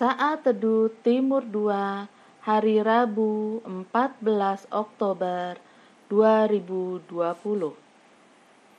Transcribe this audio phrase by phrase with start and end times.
[0.00, 2.08] Saat Teduh Timur 2
[2.48, 5.60] Hari Rabu 14 Oktober
[6.08, 7.04] 2020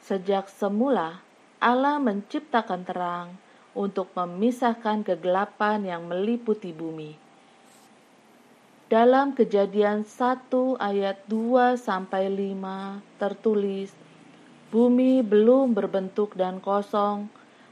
[0.01, 1.21] Sejak semula
[1.61, 3.37] Allah menciptakan terang
[3.77, 7.13] untuk memisahkan kegelapan yang meliputi bumi.
[8.89, 10.49] Dalam kejadian 1
[10.81, 13.93] ayat 2 sampai 5 tertulis
[14.73, 17.29] Bumi belum berbentuk dan kosong,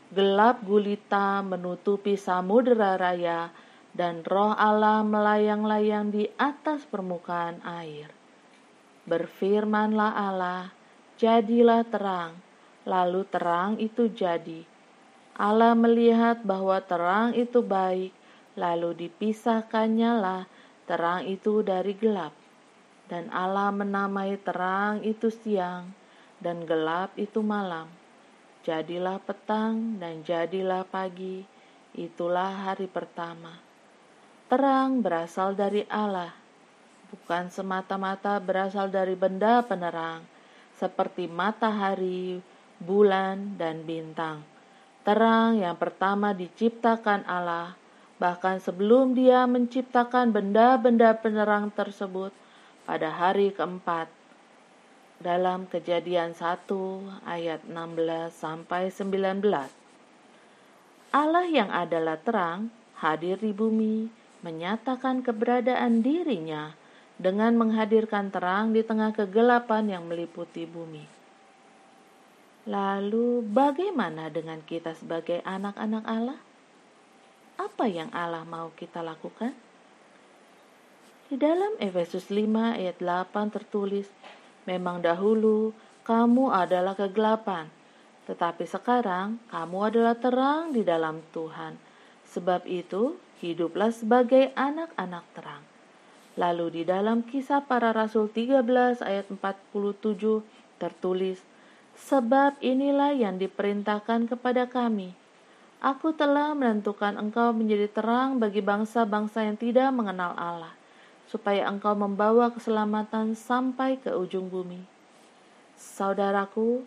[0.10, 3.54] gelap gulita menutupi samudera raya,
[3.94, 8.09] dan roh Allah melayang-layang di atas permukaan air.
[9.05, 10.73] Berfirmanlah Allah,
[11.22, 12.41] jadilah terang,
[12.90, 14.66] lalu terang itu jadi.
[15.38, 18.09] Allah melihat bahwa terang itu baik,
[18.58, 20.44] lalu dipisahkannya lah
[20.89, 22.34] terang itu dari gelap.
[23.05, 25.94] Dan Allah menamai terang itu siang,
[26.41, 28.00] dan gelap itu malam
[28.59, 31.48] Jadilah petang dan jadilah pagi,
[31.95, 33.55] itulah hari pertama.
[34.52, 36.36] Terang berasal dari Allah,
[37.08, 40.28] bukan semata-mata berasal dari benda penerang,
[40.75, 42.44] seperti matahari,
[42.83, 44.44] bulan, dan bintang.
[45.08, 47.80] Terang yang pertama diciptakan Allah,
[48.20, 52.36] bahkan sebelum Dia menciptakan benda-benda penerang tersebut
[52.83, 54.19] pada hari keempat
[55.20, 56.64] dalam Kejadian 1
[57.28, 59.44] ayat 16 sampai 19.
[61.11, 62.72] Allah yang adalah terang
[63.03, 64.08] hadir di bumi,
[64.39, 66.72] menyatakan keberadaan dirinya
[67.20, 71.03] dengan menghadirkan terang di tengah kegelapan yang meliputi bumi.
[72.64, 76.39] Lalu, bagaimana dengan kita sebagai anak-anak Allah?
[77.59, 79.52] Apa yang Allah mau kita lakukan?
[81.28, 84.08] Di dalam Efesus 5 ayat 8 tertulis,
[84.67, 85.71] Memang dahulu
[86.03, 87.69] kamu adalah kegelapan,
[88.25, 91.77] tetapi sekarang kamu adalah terang di dalam Tuhan.
[92.29, 95.63] Sebab itu, hiduplah sebagai anak-anak terang.
[96.33, 100.42] Lalu di dalam kisah para rasul 13 ayat 47
[100.81, 101.39] tertulis,
[101.99, 105.11] Sebab inilah yang diperintahkan kepada kami.
[105.83, 110.79] Aku telah menentukan engkau menjadi terang bagi bangsa-bangsa yang tidak mengenal Allah
[111.30, 114.82] supaya engkau membawa keselamatan sampai ke ujung bumi.
[115.78, 116.84] Saudaraku,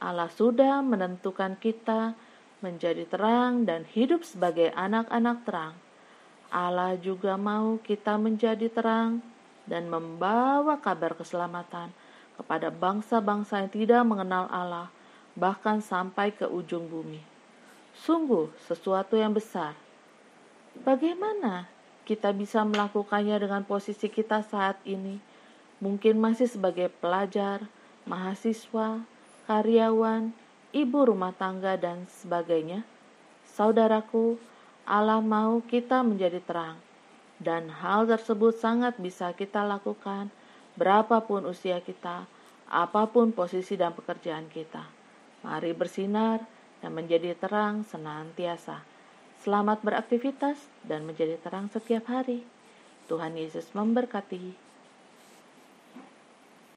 [0.00, 2.16] Allah sudah menentukan kita
[2.64, 5.74] menjadi terang dan hidup sebagai anak-anak terang.
[6.48, 9.20] Allah juga mau kita menjadi terang
[9.68, 11.92] dan membawa kabar keselamatan
[12.34, 14.88] kepada bangsa-bangsa yang tidak mengenal Allah,
[15.36, 17.20] bahkan sampai ke ujung bumi.
[17.92, 19.76] Sungguh sesuatu yang besar.
[20.80, 21.68] Bagaimana
[22.02, 25.22] kita bisa melakukannya dengan posisi kita saat ini.
[25.82, 27.66] Mungkin masih sebagai pelajar,
[28.06, 29.02] mahasiswa,
[29.46, 30.30] karyawan,
[30.70, 32.86] ibu rumah tangga, dan sebagainya.
[33.46, 34.38] Saudaraku,
[34.86, 36.78] Allah mau kita menjadi terang,
[37.38, 40.30] dan hal tersebut sangat bisa kita lakukan
[40.74, 42.26] berapapun usia kita,
[42.66, 44.86] apa pun posisi dan pekerjaan kita.
[45.42, 46.42] Mari bersinar
[46.80, 48.91] dan menjadi terang senantiasa.
[49.42, 50.54] Selamat beraktivitas
[50.86, 52.46] dan menjadi terang setiap hari.
[53.10, 54.54] Tuhan Yesus memberkati.